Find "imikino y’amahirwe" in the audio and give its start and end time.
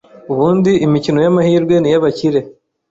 0.85-1.73